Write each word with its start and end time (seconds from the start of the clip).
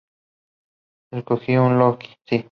Escoger 1.11 1.59
un 1.67 1.77
loci. 1.77 2.39